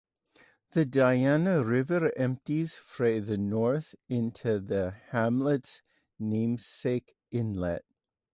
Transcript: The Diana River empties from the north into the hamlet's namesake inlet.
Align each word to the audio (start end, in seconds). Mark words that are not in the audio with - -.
The 0.71 0.83
Diana 0.83 1.63
River 1.63 2.11
empties 2.17 2.73
from 2.73 3.27
the 3.27 3.37
north 3.37 3.93
into 4.09 4.59
the 4.59 4.89
hamlet's 5.09 5.83
namesake 6.17 7.13
inlet. 7.29 7.85